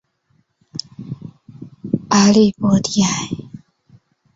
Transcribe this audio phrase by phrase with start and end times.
[2.09, 3.11] 阿利博迪埃。